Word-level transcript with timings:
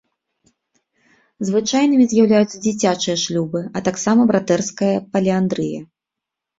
Звычайнымі 1.49 2.05
з'яўляюцца 2.15 2.57
дзіцячыя 2.65 3.15
шлюбы, 3.27 3.65
а 3.75 3.87
таксама 3.91 4.21
братэрская 4.35 4.95
паліандрыя. 5.15 5.79